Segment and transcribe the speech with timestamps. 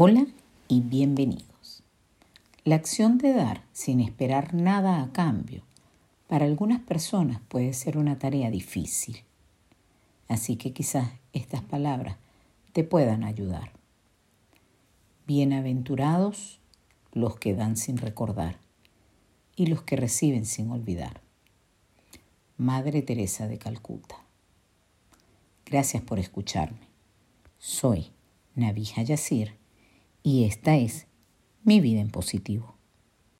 [0.00, 0.28] Hola
[0.68, 1.82] y bienvenidos.
[2.62, 5.64] La acción de dar sin esperar nada a cambio
[6.28, 9.24] para algunas personas puede ser una tarea difícil.
[10.28, 12.16] Así que quizás estas palabras
[12.72, 13.72] te puedan ayudar.
[15.26, 16.60] Bienaventurados
[17.12, 18.60] los que dan sin recordar
[19.56, 21.22] y los que reciben sin olvidar.
[22.56, 24.14] Madre Teresa de Calcuta.
[25.66, 26.86] Gracias por escucharme.
[27.58, 28.12] Soy
[28.54, 29.58] Navija Yacir
[30.22, 31.06] y esta es
[31.64, 32.77] mi vida en positivo.